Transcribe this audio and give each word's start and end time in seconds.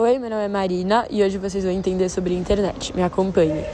Oi, 0.00 0.16
meu 0.16 0.30
nome 0.30 0.44
é 0.44 0.48
Marina 0.48 1.08
e 1.10 1.24
hoje 1.24 1.38
vocês 1.38 1.64
vão 1.64 1.72
entender 1.72 2.08
sobre 2.08 2.32
a 2.32 2.36
internet. 2.38 2.94
Me 2.94 3.02
acompanhe. 3.02 3.64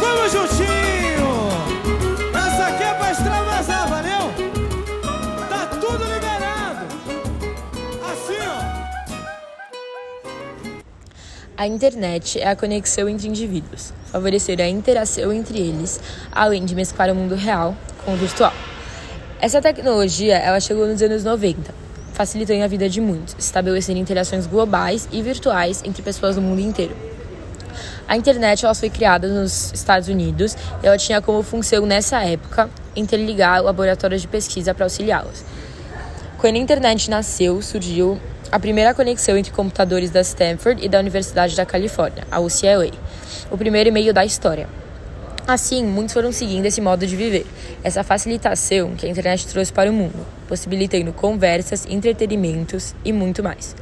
Vamos 0.00 0.32
juntinho! 0.32 1.28
Essa 2.34 2.68
aqui 2.68 2.84
é 2.84 2.94
pra 2.94 3.12
extravasar, 3.12 3.86
valeu? 3.86 4.32
Tá 5.50 5.66
tudo 5.78 6.04
liberado! 6.04 6.86
Assim, 8.10 8.40
ó! 8.40 8.62
A 11.58 11.66
internet 11.66 12.40
é 12.40 12.48
a 12.48 12.56
conexão 12.56 13.06
entre 13.10 13.28
indivíduos, 13.28 13.92
favorecer 14.06 14.58
a 14.62 14.66
interação 14.66 15.30
entre 15.34 15.58
eles, 15.58 16.00
além 16.32 16.64
de 16.64 16.74
mesclar 16.74 17.10
o 17.10 17.14
mundo 17.14 17.34
real 17.34 17.76
com 18.06 18.14
o 18.14 18.16
virtual. 18.16 18.54
Essa 19.46 19.62
tecnologia 19.62 20.38
ela 20.38 20.58
chegou 20.58 20.88
nos 20.88 21.00
anos 21.00 21.22
90, 21.22 21.72
facilitando 22.12 22.64
a 22.64 22.66
vida 22.66 22.88
de 22.88 23.00
muitos, 23.00 23.36
estabelecendo 23.38 23.96
interações 23.96 24.44
globais 24.44 25.08
e 25.12 25.22
virtuais 25.22 25.84
entre 25.84 26.02
pessoas 26.02 26.34
do 26.34 26.42
mundo 26.42 26.60
inteiro. 26.60 26.96
A 28.08 28.16
internet 28.16 28.64
ela 28.64 28.74
foi 28.74 28.90
criada 28.90 29.28
nos 29.28 29.72
Estados 29.72 30.08
Unidos 30.08 30.56
e 30.82 30.86
ela 30.88 30.98
tinha 30.98 31.22
como 31.22 31.44
função 31.44 31.86
nessa 31.86 32.24
época 32.24 32.68
interligar 32.96 33.62
laboratórios 33.62 34.20
de 34.20 34.26
pesquisa 34.26 34.74
para 34.74 34.86
auxiliá-los. 34.86 35.44
Quando 36.38 36.56
a 36.56 36.58
internet 36.58 37.08
nasceu, 37.08 37.62
surgiu 37.62 38.20
a 38.50 38.58
primeira 38.58 38.94
conexão 38.94 39.38
entre 39.38 39.52
computadores 39.52 40.10
da 40.10 40.22
Stanford 40.22 40.84
e 40.84 40.88
da 40.88 40.98
Universidade 40.98 41.54
da 41.54 41.64
Califórnia, 41.64 42.24
a 42.32 42.40
UCLA, 42.40 42.90
o 43.48 43.56
primeiro 43.56 43.90
e-mail 43.90 44.12
da 44.12 44.24
história. 44.24 44.68
Assim, 45.46 45.84
muitos 45.84 46.12
foram 46.12 46.32
seguindo 46.32 46.66
esse 46.66 46.80
modo 46.80 47.06
de 47.06 47.14
viver, 47.14 47.46
essa 47.84 48.02
facilitação 48.02 48.96
que 48.96 49.06
a 49.06 49.08
internet 49.08 49.46
trouxe 49.46 49.72
para 49.72 49.88
o 49.88 49.92
mundo, 49.92 50.26
possibilitando 50.48 51.12
conversas, 51.12 51.86
entretenimentos 51.86 52.96
e 53.04 53.12
muito 53.12 53.44
mais. 53.44 53.76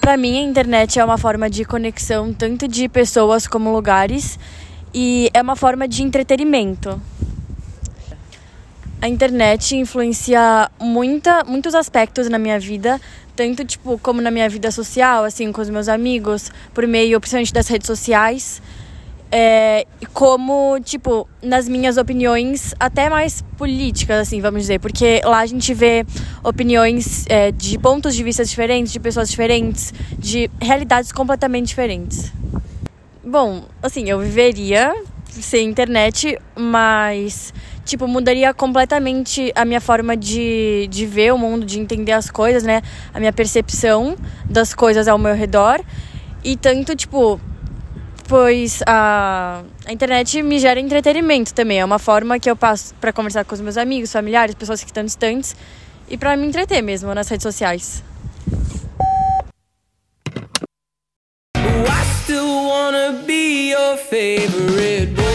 Para 0.00 0.16
mim, 0.16 0.38
a 0.38 0.42
internet 0.42 0.98
é 0.98 1.04
uma 1.04 1.18
forma 1.18 1.50
de 1.50 1.66
conexão 1.66 2.32
tanto 2.32 2.66
de 2.66 2.88
pessoas 2.88 3.46
como 3.46 3.70
lugares 3.70 4.38
e 4.94 5.28
é 5.34 5.42
uma 5.42 5.56
forma 5.56 5.86
de 5.86 6.02
entretenimento. 6.02 6.98
A 9.00 9.08
internet 9.08 9.76
influencia 9.76 10.70
muita, 10.80 11.44
muitos 11.44 11.74
aspectos 11.74 12.28
na 12.28 12.38
minha 12.38 12.58
vida, 12.58 13.00
tanto 13.36 13.64
tipo 13.64 13.98
como 13.98 14.22
na 14.22 14.30
minha 14.30 14.48
vida 14.48 14.70
social, 14.70 15.24
assim, 15.24 15.52
com 15.52 15.60
os 15.60 15.68
meus 15.68 15.88
amigos, 15.88 16.50
por 16.72 16.86
meio 16.86 17.20
principalmente 17.20 17.52
das 17.52 17.68
redes 17.68 17.86
sociais, 17.86 18.62
é, 19.30 19.86
como 20.14 20.78
tipo 20.80 21.28
nas 21.42 21.68
minhas 21.68 21.98
opiniões 21.98 22.74
até 22.80 23.10
mais 23.10 23.42
políticas, 23.58 24.20
assim, 24.20 24.40
vamos 24.40 24.62
dizer, 24.62 24.80
porque 24.80 25.20
lá 25.24 25.40
a 25.40 25.46
gente 25.46 25.74
vê 25.74 26.06
opiniões 26.42 27.26
é, 27.28 27.52
de 27.52 27.78
pontos 27.78 28.14
de 28.14 28.24
vista 28.24 28.44
diferentes, 28.44 28.92
de 28.92 28.98
pessoas 28.98 29.28
diferentes, 29.28 29.92
de 30.18 30.50
realidades 30.60 31.12
completamente 31.12 31.66
diferentes. 31.68 32.32
Bom, 33.22 33.64
assim, 33.82 34.08
eu 34.08 34.18
viveria 34.20 34.94
sem 35.28 35.68
internet, 35.68 36.38
mas 36.54 37.52
tipo, 37.86 38.06
mudaria 38.06 38.52
completamente 38.52 39.52
a 39.54 39.64
minha 39.64 39.80
forma 39.80 40.16
de, 40.16 40.88
de 40.90 41.06
ver 41.06 41.32
o 41.32 41.38
mundo, 41.38 41.64
de 41.64 41.78
entender 41.78 42.12
as 42.12 42.30
coisas, 42.30 42.64
né? 42.64 42.82
A 43.14 43.20
minha 43.20 43.32
percepção 43.32 44.16
das 44.44 44.74
coisas 44.74 45.08
ao 45.08 45.16
meu 45.16 45.34
redor. 45.34 45.80
E 46.44 46.56
tanto, 46.56 46.94
tipo, 46.94 47.40
pois 48.28 48.82
a, 48.86 49.62
a 49.86 49.92
internet 49.92 50.42
me 50.42 50.58
gera 50.58 50.80
entretenimento 50.80 51.54
também. 51.54 51.80
É 51.80 51.84
uma 51.84 51.98
forma 51.98 52.38
que 52.38 52.50
eu 52.50 52.56
passo 52.56 52.94
para 53.00 53.12
conversar 53.12 53.44
com 53.44 53.54
os 53.54 53.60
meus 53.60 53.76
amigos, 53.76 54.12
familiares, 54.12 54.54
pessoas 54.54 54.82
que 54.82 54.90
estão 54.90 55.04
distantes 55.04 55.56
e 56.08 56.18
para 56.18 56.36
me 56.36 56.46
entreter 56.46 56.82
mesmo 56.82 57.14
nas 57.14 57.28
redes 57.28 57.42
sociais. 57.42 58.02
I 61.56 62.04
still 62.22 62.66
wanna 62.68 63.22
be 63.26 63.70
your 63.70 63.96
favorite 63.96 65.14
boy. 65.14 65.25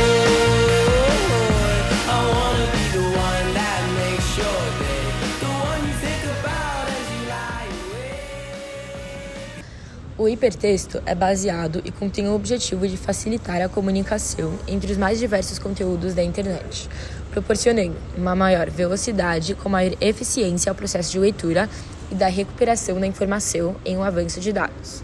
O 10.21 10.29
hipertexto 10.29 11.01
é 11.03 11.15
baseado 11.15 11.81
e 11.83 11.91
contém 11.91 12.27
o 12.27 12.35
objetivo 12.35 12.87
de 12.87 12.95
facilitar 12.95 13.59
a 13.59 13.67
comunicação 13.67 14.53
entre 14.67 14.91
os 14.91 14.97
mais 14.99 15.17
diversos 15.17 15.57
conteúdos 15.57 16.13
da 16.13 16.21
internet, 16.21 16.87
proporcionando 17.31 17.95
uma 18.15 18.35
maior 18.35 18.69
velocidade 18.69 19.55
com 19.55 19.67
maior 19.67 19.95
eficiência 19.99 20.69
ao 20.69 20.75
processo 20.75 21.11
de 21.11 21.17
leitura 21.17 21.67
e 22.11 22.13
da 22.13 22.27
recuperação 22.27 22.99
da 22.99 23.07
informação 23.07 23.75
em 23.83 23.97
um 23.97 24.03
avanço 24.03 24.39
de 24.39 24.53
dados. 24.53 25.03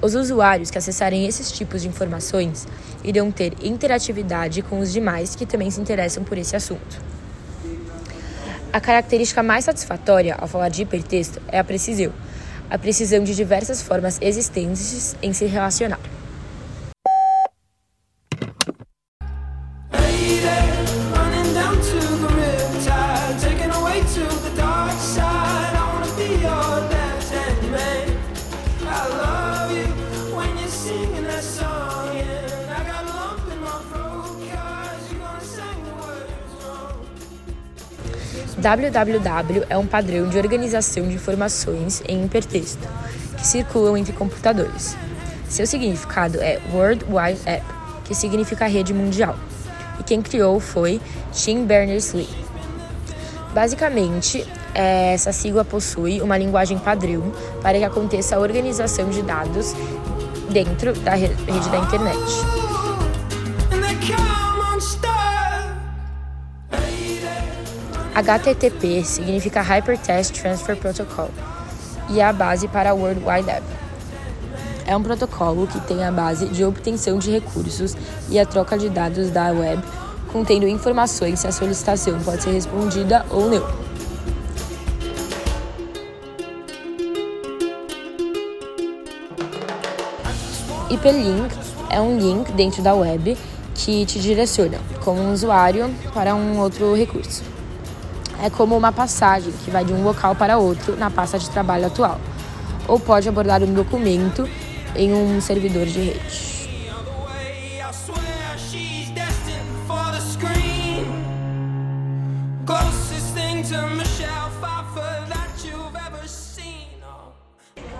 Os 0.00 0.14
usuários 0.14 0.70
que 0.70 0.78
acessarem 0.78 1.26
esses 1.26 1.50
tipos 1.50 1.82
de 1.82 1.88
informações 1.88 2.68
irão 3.02 3.32
ter 3.32 3.54
interatividade 3.60 4.62
com 4.62 4.78
os 4.78 4.92
demais 4.92 5.34
que 5.34 5.44
também 5.44 5.72
se 5.72 5.80
interessam 5.80 6.22
por 6.22 6.38
esse 6.38 6.54
assunto. 6.54 7.02
A 8.72 8.80
característica 8.80 9.42
mais 9.42 9.64
satisfatória 9.64 10.36
ao 10.38 10.46
falar 10.46 10.68
de 10.68 10.82
hipertexto 10.82 11.42
é 11.48 11.58
a 11.58 11.64
precisão, 11.64 12.12
a 12.70 12.78
precisão 12.78 13.24
de 13.24 13.34
diversas 13.34 13.82
formas 13.82 14.18
existentes 14.22 15.16
em 15.20 15.32
se 15.32 15.44
relacionar. 15.44 15.98
Www 38.60 39.64
é 39.70 39.78
um 39.78 39.86
padrão 39.86 40.28
de 40.28 40.36
organização 40.36 41.08
de 41.08 41.14
informações 41.14 42.02
em 42.06 42.24
hipertexto 42.24 42.86
que 43.36 43.46
circulam 43.46 43.96
entre 43.96 44.12
computadores. 44.12 44.96
Seu 45.48 45.66
significado 45.66 46.38
é 46.40 46.60
World 46.72 47.04
Wide 47.06 47.40
Web, 47.46 47.64
que 48.04 48.14
significa 48.14 48.66
rede 48.66 48.92
mundial, 48.92 49.34
e 49.98 50.02
quem 50.02 50.20
criou 50.20 50.60
foi 50.60 51.00
Tim 51.32 51.64
Berners-Lee. 51.64 52.28
Basicamente, 53.54 54.46
eh, 54.74 55.14
essa 55.14 55.32
sigla 55.32 55.64
possui 55.64 56.20
uma 56.20 56.36
linguagem 56.36 56.78
padrão 56.78 57.32
para 57.62 57.78
que 57.78 57.84
aconteça 57.84 58.36
a 58.36 58.38
organização 58.38 59.08
de 59.08 59.22
dados 59.22 59.74
dentro 60.50 60.92
da 61.00 61.14
re- 61.14 61.34
rede 61.48 61.68
da 61.70 61.78
internet. 61.78 62.59
HTTP 68.20 69.02
significa 69.02 69.62
Hypertext 69.62 70.38
Transfer 70.38 70.76
Protocol 70.76 71.30
e 72.10 72.20
é 72.20 72.24
a 72.24 72.32
base 72.34 72.68
para 72.68 72.90
a 72.90 72.94
World 72.94 73.20
Wide 73.20 73.48
Web. 73.48 73.62
É 74.86 74.94
um 74.94 75.02
protocolo 75.02 75.66
que 75.66 75.80
tem 75.80 76.04
a 76.04 76.12
base 76.12 76.46
de 76.48 76.62
obtenção 76.62 77.18
de 77.18 77.30
recursos 77.30 77.96
e 78.28 78.38
a 78.38 78.44
troca 78.44 78.76
de 78.76 78.90
dados 78.90 79.30
da 79.30 79.50
web, 79.52 79.82
contendo 80.30 80.68
informações 80.68 81.40
se 81.40 81.46
a 81.46 81.52
solicitação 81.52 82.20
pode 82.20 82.42
ser 82.42 82.50
respondida 82.50 83.24
ou 83.30 83.48
não. 83.48 83.66
Hyperlink 90.90 91.54
é 91.88 91.98
um 92.02 92.18
link 92.18 92.52
dentro 92.52 92.82
da 92.82 92.92
web 92.92 93.34
que 93.74 94.04
te 94.04 94.18
direciona, 94.18 94.78
como 95.02 95.22
um 95.22 95.32
usuário, 95.32 95.88
para 96.12 96.34
um 96.34 96.58
outro 96.58 96.94
recurso. 96.94 97.59
É 98.42 98.48
como 98.48 98.74
uma 98.74 98.90
passagem 98.90 99.52
que 99.52 99.70
vai 99.70 99.84
de 99.84 99.92
um 99.92 100.02
local 100.02 100.34
para 100.34 100.56
outro 100.56 100.96
na 100.96 101.10
pasta 101.10 101.38
de 101.38 101.50
trabalho 101.50 101.86
atual, 101.86 102.18
ou 102.88 102.98
pode 102.98 103.28
abordar 103.28 103.62
um 103.62 103.74
documento 103.74 104.48
em 104.96 105.12
um 105.12 105.40
servidor 105.42 105.84
de 105.84 106.00
rede. 106.00 106.60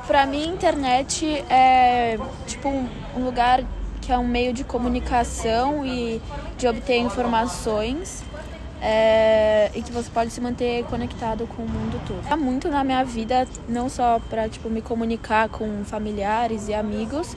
Pra 0.07 0.27
mim, 0.27 0.49
internet 0.49 1.45
é 1.49 2.19
tipo 2.47 2.69
um 2.69 3.25
lugar 3.25 3.63
que 4.01 4.11
é 4.11 4.19
um 4.19 4.27
meio 4.27 4.53
de 4.53 4.65
comunicação 4.65 5.87
e 5.87 6.21
de 6.59 6.67
obter 6.67 6.99
informações 6.99 8.25
é, 8.81 9.71
e 9.75 9.83
que 9.83 9.93
você 9.93 10.11
pode 10.11 10.31
se 10.31 10.41
manter 10.41 10.85
conectado 10.85 11.47
com 11.47 11.63
o 11.63 11.69
mundo 11.69 12.01
todo. 12.07 12.27
Tá 12.29 12.37
muito 12.37 12.69
na 12.69 12.83
minha 12.83 13.05
vida, 13.05 13.47
não 13.69 13.89
só 13.89 14.21
para 14.31 14.49
tipo 14.49 14.71
me 14.71 14.81
comunicar 14.81 15.49
com 15.49 15.85
familiares 15.85 16.69
e 16.69 16.75
amigos, 16.75 17.37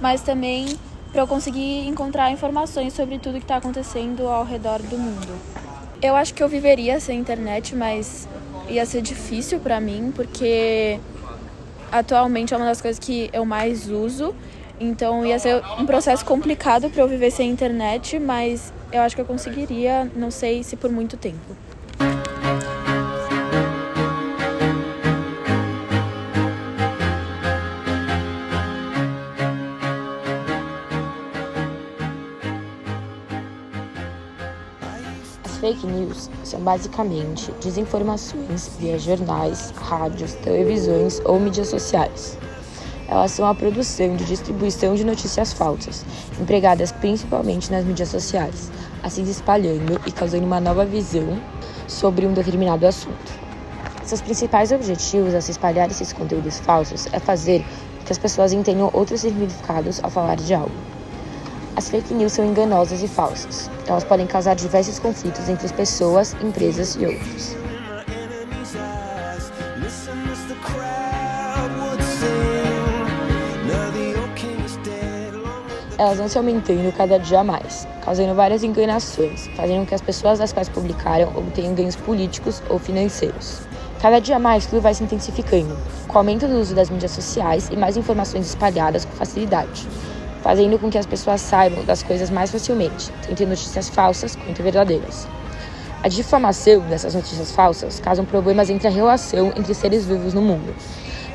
mas 0.00 0.22
também 0.22 0.78
para 1.12 1.22
eu 1.22 1.26
conseguir 1.26 1.86
encontrar 1.86 2.30
informações 2.30 2.92
sobre 2.92 3.18
tudo 3.18 3.34
que 3.34 3.44
está 3.44 3.56
acontecendo 3.56 4.28
ao 4.28 4.44
redor 4.44 4.80
do 4.82 4.98
mundo. 4.98 5.38
Eu 6.02 6.16
acho 6.16 6.34
que 6.34 6.42
eu 6.42 6.48
viveria 6.48 7.00
sem 7.00 7.18
internet, 7.18 7.74
mas 7.74 8.28
ia 8.68 8.84
ser 8.84 9.00
difícil 9.00 9.60
para 9.60 9.80
mim, 9.80 10.12
porque 10.14 10.98
atualmente 11.90 12.52
é 12.52 12.56
uma 12.56 12.66
das 12.66 12.80
coisas 12.80 12.98
que 12.98 13.30
eu 13.32 13.44
mais 13.44 13.88
uso. 13.88 14.34
Então 14.80 15.24
ia 15.24 15.38
ser 15.38 15.62
um 15.78 15.86
processo 15.86 16.24
complicado 16.24 16.90
para 16.90 17.02
eu 17.02 17.08
viver 17.08 17.30
sem 17.30 17.50
internet, 17.50 18.18
mas 18.18 18.72
eu 18.92 19.00
acho 19.00 19.14
que 19.14 19.20
eu 19.22 19.26
conseguiria, 19.26 20.10
não 20.16 20.30
sei 20.30 20.62
se 20.62 20.76
por 20.76 20.90
muito 20.90 21.16
tempo. 21.16 21.56
Fake 35.60 35.86
news 35.86 36.28
são 36.42 36.60
basicamente 36.60 37.50
desinformações 37.52 38.68
via 38.78 38.98
jornais, 38.98 39.70
rádios, 39.70 40.34
televisões 40.34 41.20
ou 41.24 41.40
mídias 41.40 41.68
sociais. 41.68 42.36
Elas 43.14 43.30
são 43.30 43.46
a 43.46 43.54
produção 43.54 44.16
e 44.16 44.24
distribuição 44.24 44.96
de 44.96 45.04
notícias 45.04 45.52
falsas, 45.52 46.04
empregadas 46.40 46.90
principalmente 46.90 47.70
nas 47.70 47.84
mídias 47.84 48.08
sociais, 48.08 48.72
assim 49.04 49.24
se 49.24 49.30
espalhando 49.30 50.00
e 50.04 50.10
causando 50.10 50.44
uma 50.44 50.58
nova 50.58 50.84
visão 50.84 51.40
sobre 51.86 52.26
um 52.26 52.32
determinado 52.32 52.84
assunto. 52.84 53.32
Seus 54.02 54.20
principais 54.20 54.72
objetivos 54.72 55.32
ao 55.32 55.40
se 55.40 55.52
espalhar 55.52 55.88
esses 55.88 56.12
conteúdos 56.12 56.58
falsos 56.58 57.06
é 57.12 57.20
fazer 57.20 57.64
que 58.04 58.10
as 58.10 58.18
pessoas 58.18 58.52
entendam 58.52 58.90
outros 58.92 59.20
significados 59.20 60.02
ao 60.02 60.10
falar 60.10 60.34
de 60.34 60.52
algo. 60.52 60.74
As 61.76 61.88
fake 61.88 62.12
news 62.12 62.32
são 62.32 62.44
enganosas 62.44 63.00
e 63.00 63.06
falsas. 63.06 63.70
Elas 63.86 64.02
podem 64.02 64.26
causar 64.26 64.54
diversos 64.54 64.98
conflitos 64.98 65.48
entre 65.48 65.66
as 65.66 65.72
pessoas, 65.72 66.34
empresas 66.42 66.96
e 66.96 67.06
outros. 67.06 67.63
Elas 75.96 76.18
vão 76.18 76.28
se 76.28 76.36
aumentando 76.36 76.92
cada 76.96 77.18
dia 77.18 77.44
mais, 77.44 77.86
causando 78.04 78.34
várias 78.34 78.64
enganações, 78.64 79.46
fazendo 79.56 79.80
com 79.80 79.86
que 79.86 79.94
as 79.94 80.00
pessoas 80.00 80.40
das 80.40 80.52
quais 80.52 80.68
publicaram 80.68 81.28
obtenham 81.36 81.72
ganhos 81.72 81.94
políticos 81.94 82.60
ou 82.68 82.80
financeiros. 82.80 83.60
Cada 84.02 84.18
dia 84.18 84.40
mais 84.40 84.66
tudo 84.66 84.82
vai 84.82 84.92
se 84.92 85.04
intensificando, 85.04 85.78
com 86.08 86.14
o 86.14 86.18
aumento 86.18 86.48
do 86.48 86.58
uso 86.58 86.74
das 86.74 86.90
mídias 86.90 87.12
sociais 87.12 87.68
e 87.70 87.76
mais 87.76 87.96
informações 87.96 88.48
espalhadas 88.48 89.04
com 89.04 89.12
facilidade, 89.12 89.86
fazendo 90.42 90.80
com 90.80 90.90
que 90.90 90.98
as 90.98 91.06
pessoas 91.06 91.40
saibam 91.40 91.84
das 91.84 92.02
coisas 92.02 92.28
mais 92.28 92.50
facilmente, 92.50 93.12
tanto 93.24 93.46
notícias 93.46 93.88
falsas 93.88 94.34
quanto 94.34 94.64
verdadeiras. 94.64 95.28
A 96.02 96.08
difamação 96.08 96.80
dessas 96.80 97.14
notícias 97.14 97.52
falsas 97.52 98.00
causam 98.00 98.24
problemas 98.24 98.68
entre 98.68 98.88
a 98.88 98.90
relação 98.90 99.52
entre 99.56 99.72
seres 99.72 100.04
vivos 100.04 100.34
no 100.34 100.42
mundo, 100.42 100.74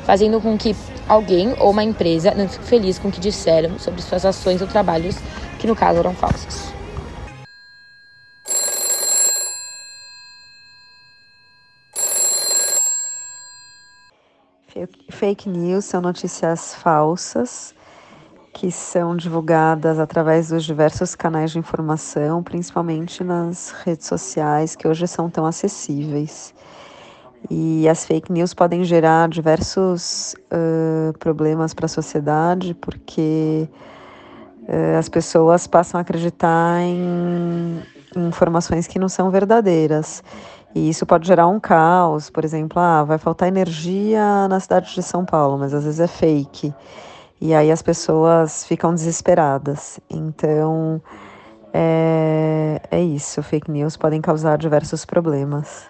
fazendo 0.04 0.40
com 0.40 0.56
que 0.56 0.74
alguém 1.08 1.54
ou 1.58 1.70
uma 1.70 1.84
empresa 1.84 2.34
não 2.34 2.48
fique 2.48 2.64
feliz 2.64 2.98
com 2.98 3.08
o 3.08 3.12
que 3.12 3.20
disseram 3.20 3.78
sobre 3.78 4.02
suas 4.02 4.24
ações 4.24 4.60
ou 4.60 4.68
trabalhos, 4.68 5.16
que 5.58 5.66
no 5.66 5.76
caso 5.76 5.98
eram 5.98 6.14
falsos. 6.14 6.72
Fake- 15.10 15.48
news 15.50 15.84
são 15.84 16.00
notícias 16.00 16.74
falsas 16.74 17.74
que 18.54 18.72
são 18.72 19.14
divulgadas 19.16 19.98
através 19.98 20.48
dos 20.48 20.64
diversos 20.64 21.14
canais 21.14 21.50
de 21.50 21.58
informação, 21.58 22.42
principalmente 22.42 23.22
nas 23.22 23.70
redes 23.84 24.06
sociais, 24.06 24.74
que 24.74 24.88
hoje 24.88 25.06
são 25.06 25.28
tão 25.28 25.44
acessíveis. 25.44 26.54
E 27.48 27.88
as 27.88 28.04
fake 28.04 28.30
news 28.30 28.52
podem 28.52 28.84
gerar 28.84 29.28
diversos 29.28 30.34
ãh, 30.52 31.12
problemas 31.18 31.72
para 31.72 31.86
a 31.86 31.88
sociedade, 31.88 32.74
porque 32.74 33.68
ãh, 34.68 34.98
as 34.98 35.08
pessoas 35.08 35.66
passam 35.66 35.98
a 35.98 36.02
acreditar 36.02 36.80
em, 36.82 37.82
em 38.16 38.28
informações 38.28 38.86
que 38.86 38.98
não 38.98 39.08
são 39.08 39.30
verdadeiras. 39.30 40.22
E 40.74 40.88
isso 40.88 41.04
pode 41.06 41.26
gerar 41.26 41.48
um 41.48 41.58
caos, 41.58 42.30
por 42.30 42.44
exemplo, 42.44 42.78
ah, 42.80 43.02
vai 43.02 43.18
faltar 43.18 43.48
energia 43.48 44.46
na 44.48 44.60
cidade 44.60 44.94
de 44.94 45.02
São 45.02 45.24
Paulo, 45.24 45.58
mas 45.58 45.74
às 45.74 45.84
vezes 45.84 45.98
é 45.98 46.06
fake. 46.06 46.72
E 47.40 47.54
aí 47.54 47.70
as 47.70 47.82
pessoas 47.82 48.64
ficam 48.66 48.94
desesperadas. 48.94 49.98
Então, 50.10 51.00
é, 51.72 52.80
é 52.90 53.00
isso. 53.02 53.42
Fake 53.42 53.70
news 53.70 53.96
podem 53.96 54.20
causar 54.20 54.58
diversos 54.58 55.04
problemas. 55.04 55.88